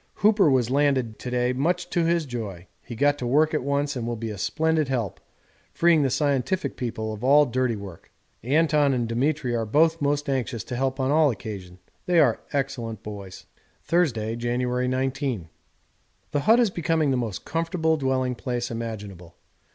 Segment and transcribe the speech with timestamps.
[0.15, 2.65] Hooper was landed to day, much to his joy.
[2.83, 5.19] He got to work at once, and will be a splendid help,
[5.73, 8.11] freeing the scientific people of all dirty work.
[8.41, 11.77] Anton and Demetri are both most anxious to help on all occasions;
[12.07, 13.45] they are excellent boys.
[13.83, 15.49] Thursday, January 19.
[16.31, 19.35] The hut is becoming the most comfortable dwelling place imaginable.